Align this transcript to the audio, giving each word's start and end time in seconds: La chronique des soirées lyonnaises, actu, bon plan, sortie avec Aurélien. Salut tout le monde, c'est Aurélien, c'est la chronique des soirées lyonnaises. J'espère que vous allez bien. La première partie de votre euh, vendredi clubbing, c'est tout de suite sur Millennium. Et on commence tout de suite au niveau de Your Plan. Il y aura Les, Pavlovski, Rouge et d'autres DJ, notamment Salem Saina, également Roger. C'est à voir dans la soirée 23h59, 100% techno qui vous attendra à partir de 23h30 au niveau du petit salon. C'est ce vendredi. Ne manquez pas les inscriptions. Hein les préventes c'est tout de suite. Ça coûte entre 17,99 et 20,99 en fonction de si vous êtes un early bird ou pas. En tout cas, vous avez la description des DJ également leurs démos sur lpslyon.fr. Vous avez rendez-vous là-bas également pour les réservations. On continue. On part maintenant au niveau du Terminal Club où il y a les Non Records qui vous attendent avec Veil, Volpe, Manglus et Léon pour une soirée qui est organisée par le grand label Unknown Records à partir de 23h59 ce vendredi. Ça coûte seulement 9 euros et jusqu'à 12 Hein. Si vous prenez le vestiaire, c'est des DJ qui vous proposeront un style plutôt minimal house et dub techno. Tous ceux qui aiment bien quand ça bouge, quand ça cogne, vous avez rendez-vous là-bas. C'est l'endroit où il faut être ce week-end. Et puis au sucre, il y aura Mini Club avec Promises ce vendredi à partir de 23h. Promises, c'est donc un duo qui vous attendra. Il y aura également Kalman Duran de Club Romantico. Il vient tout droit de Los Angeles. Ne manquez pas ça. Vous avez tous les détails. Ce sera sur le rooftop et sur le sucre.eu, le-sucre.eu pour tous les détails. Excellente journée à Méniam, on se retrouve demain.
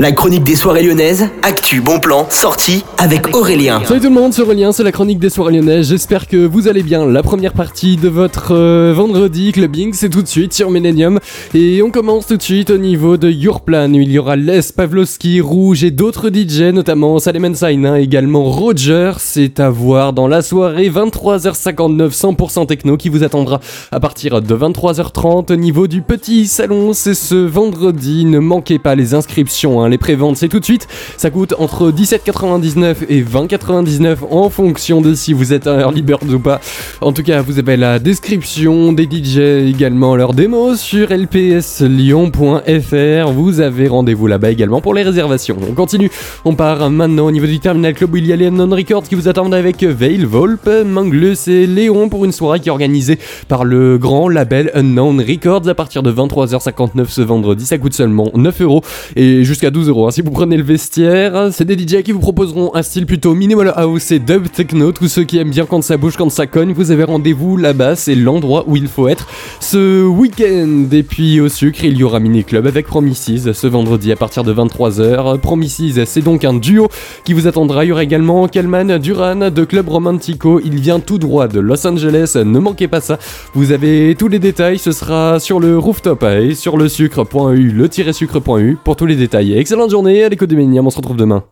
La 0.00 0.12
chronique 0.12 0.44
des 0.44 0.56
soirées 0.56 0.82
lyonnaises, 0.82 1.28
actu, 1.42 1.82
bon 1.82 2.00
plan, 2.00 2.26
sortie 2.30 2.86
avec 2.96 3.36
Aurélien. 3.36 3.82
Salut 3.84 4.00
tout 4.00 4.08
le 4.08 4.14
monde, 4.14 4.32
c'est 4.32 4.40
Aurélien, 4.40 4.72
c'est 4.72 4.82
la 4.82 4.92
chronique 4.92 5.18
des 5.18 5.28
soirées 5.28 5.52
lyonnaises. 5.52 5.90
J'espère 5.90 6.26
que 6.26 6.38
vous 6.38 6.68
allez 6.68 6.82
bien. 6.82 7.04
La 7.04 7.22
première 7.22 7.52
partie 7.52 7.98
de 7.98 8.08
votre 8.08 8.54
euh, 8.54 8.94
vendredi 8.96 9.52
clubbing, 9.52 9.92
c'est 9.92 10.08
tout 10.08 10.22
de 10.22 10.26
suite 10.26 10.54
sur 10.54 10.70
Millennium. 10.70 11.20
Et 11.52 11.82
on 11.82 11.90
commence 11.90 12.26
tout 12.26 12.38
de 12.38 12.42
suite 12.42 12.70
au 12.70 12.78
niveau 12.78 13.18
de 13.18 13.28
Your 13.28 13.60
Plan. 13.60 13.92
Il 13.92 14.10
y 14.10 14.18
aura 14.18 14.36
Les, 14.36 14.62
Pavlovski, 14.74 15.42
Rouge 15.42 15.84
et 15.84 15.90
d'autres 15.90 16.30
DJ, 16.30 16.72
notamment 16.72 17.18
Salem 17.18 17.54
Saina, 17.54 18.00
également 18.00 18.44
Roger. 18.44 19.12
C'est 19.18 19.60
à 19.60 19.68
voir 19.68 20.14
dans 20.14 20.28
la 20.28 20.40
soirée 20.40 20.88
23h59, 20.88 22.18
100% 22.18 22.66
techno 22.66 22.96
qui 22.96 23.10
vous 23.10 23.22
attendra 23.22 23.60
à 23.92 24.00
partir 24.00 24.40
de 24.40 24.56
23h30 24.56 25.52
au 25.52 25.56
niveau 25.56 25.86
du 25.88 26.00
petit 26.00 26.46
salon. 26.46 26.94
C'est 26.94 27.12
ce 27.12 27.34
vendredi. 27.34 28.24
Ne 28.24 28.38
manquez 28.38 28.78
pas 28.78 28.94
les 28.94 29.12
inscriptions. 29.12 29.82
Hein 29.82 29.89
les 29.90 29.98
préventes 29.98 30.36
c'est 30.36 30.48
tout 30.48 30.60
de 30.60 30.64
suite. 30.64 30.88
Ça 31.16 31.30
coûte 31.30 31.54
entre 31.58 31.90
17,99 31.90 32.96
et 33.08 33.22
20,99 33.22 34.18
en 34.30 34.48
fonction 34.50 35.00
de 35.00 35.14
si 35.14 35.32
vous 35.32 35.52
êtes 35.52 35.66
un 35.66 35.78
early 35.80 36.02
bird 36.02 36.30
ou 36.30 36.38
pas. 36.38 36.60
En 37.00 37.12
tout 37.12 37.22
cas, 37.22 37.42
vous 37.42 37.58
avez 37.58 37.76
la 37.76 37.98
description 37.98 38.92
des 38.92 39.04
DJ 39.04 39.38
également 39.68 40.16
leurs 40.16 40.34
démos 40.34 40.80
sur 40.80 41.08
lpslyon.fr. 41.10 42.60
Vous 43.32 43.60
avez 43.60 43.88
rendez-vous 43.88 44.26
là-bas 44.26 44.50
également 44.50 44.80
pour 44.80 44.94
les 44.94 45.02
réservations. 45.02 45.56
On 45.68 45.72
continue. 45.72 46.10
On 46.44 46.54
part 46.54 46.90
maintenant 46.90 47.26
au 47.26 47.30
niveau 47.30 47.46
du 47.46 47.60
Terminal 47.60 47.94
Club 47.94 48.12
où 48.12 48.16
il 48.16 48.26
y 48.26 48.32
a 48.32 48.36
les 48.36 48.50
Non 48.50 48.68
Records 48.70 49.04
qui 49.04 49.14
vous 49.14 49.28
attendent 49.28 49.54
avec 49.54 49.82
Veil, 49.82 50.24
Volpe, 50.24 50.70
Manglus 50.84 51.48
et 51.48 51.66
Léon 51.66 52.08
pour 52.08 52.24
une 52.24 52.32
soirée 52.32 52.60
qui 52.60 52.68
est 52.68 52.72
organisée 52.72 53.18
par 53.48 53.64
le 53.64 53.98
grand 53.98 54.28
label 54.28 54.70
Unknown 54.74 55.20
Records 55.20 55.68
à 55.68 55.74
partir 55.74 56.02
de 56.02 56.12
23h59 56.12 57.06
ce 57.08 57.22
vendredi. 57.22 57.66
Ça 57.66 57.78
coûte 57.78 57.94
seulement 57.94 58.30
9 58.34 58.60
euros 58.60 58.82
et 59.16 59.44
jusqu'à 59.44 59.70
12 59.70 59.79
Hein. 59.88 60.10
Si 60.10 60.20
vous 60.20 60.30
prenez 60.30 60.56
le 60.56 60.62
vestiaire, 60.62 61.48
c'est 61.52 61.64
des 61.64 61.78
DJ 61.78 62.02
qui 62.02 62.12
vous 62.12 62.20
proposeront 62.20 62.74
un 62.74 62.82
style 62.82 63.06
plutôt 63.06 63.34
minimal 63.34 63.72
house 63.74 64.10
et 64.10 64.18
dub 64.18 64.50
techno. 64.50 64.92
Tous 64.92 65.08
ceux 65.08 65.24
qui 65.24 65.38
aiment 65.38 65.50
bien 65.50 65.64
quand 65.64 65.82
ça 65.82 65.96
bouge, 65.96 66.16
quand 66.16 66.28
ça 66.28 66.46
cogne, 66.46 66.72
vous 66.72 66.90
avez 66.90 67.04
rendez-vous 67.04 67.56
là-bas. 67.56 67.96
C'est 67.96 68.14
l'endroit 68.14 68.64
où 68.66 68.76
il 68.76 68.88
faut 68.88 69.08
être 69.08 69.26
ce 69.60 70.04
week-end. 70.06 70.86
Et 70.92 71.02
puis 71.02 71.40
au 71.40 71.48
sucre, 71.48 71.84
il 71.84 71.96
y 71.96 72.04
aura 72.04 72.20
Mini 72.20 72.44
Club 72.44 72.66
avec 72.66 72.86
Promises 72.86 73.52
ce 73.52 73.66
vendredi 73.66 74.12
à 74.12 74.16
partir 74.16 74.44
de 74.44 74.52
23h. 74.52 75.38
Promises, 75.38 76.04
c'est 76.04 76.22
donc 76.22 76.44
un 76.44 76.54
duo 76.54 76.88
qui 77.24 77.32
vous 77.32 77.46
attendra. 77.46 77.84
Il 77.84 77.88
y 77.88 77.92
aura 77.92 78.04
également 78.04 78.48
Kalman 78.48 78.98
Duran 78.98 79.50
de 79.50 79.64
Club 79.64 79.88
Romantico. 79.88 80.60
Il 80.62 80.78
vient 80.78 81.00
tout 81.00 81.18
droit 81.18 81.48
de 81.48 81.60
Los 81.60 81.86
Angeles. 81.86 82.36
Ne 82.36 82.58
manquez 82.58 82.88
pas 82.88 83.00
ça. 83.00 83.18
Vous 83.54 83.72
avez 83.72 84.14
tous 84.18 84.28
les 84.28 84.38
détails. 84.38 84.78
Ce 84.78 84.92
sera 84.92 85.40
sur 85.40 85.58
le 85.58 85.78
rooftop 85.78 86.22
et 86.24 86.54
sur 86.54 86.76
le 86.76 86.88
sucre.eu, 86.88 87.70
le-sucre.eu 87.70 88.76
pour 88.84 88.96
tous 88.96 89.06
les 89.06 89.16
détails. 89.16 89.52
Excellente 89.70 89.92
journée 89.92 90.24
à 90.24 90.28
Méniam, 90.56 90.84
on 90.84 90.90
se 90.90 90.96
retrouve 90.96 91.16
demain. 91.16 91.44